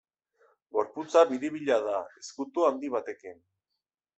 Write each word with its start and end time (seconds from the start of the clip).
Gorputza 0.77 1.21
biribila 1.33 1.77
da, 1.89 1.99
ezkutu 2.23 2.67
handi 2.71 2.91
batekin. 2.97 3.39